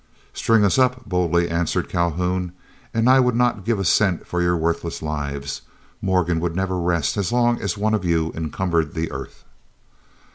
[0.33, 2.53] "String us up," boldly answered Calhoun,
[2.91, 5.61] "and I would not give a cent for your worthless lives;
[6.01, 9.45] Morgan would never rest, as long as one of you encumbered the earth."